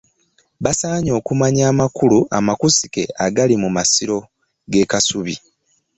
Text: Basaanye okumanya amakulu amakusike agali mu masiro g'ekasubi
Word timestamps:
Basaanye 0.63 1.11
okumanya 1.19 1.63
amakulu 1.71 2.19
amakusike 2.37 3.03
agali 3.25 3.55
mu 3.63 3.69
masiro 3.77 4.17
g'ekasubi 4.71 5.35